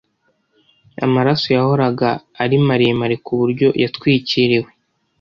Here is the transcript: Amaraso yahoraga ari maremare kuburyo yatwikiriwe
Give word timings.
Amaraso 1.05 1.47
yahoraga 1.57 2.09
ari 2.43 2.55
maremare 2.67 3.15
kuburyo 3.25 3.67
yatwikiriwe 3.81 4.69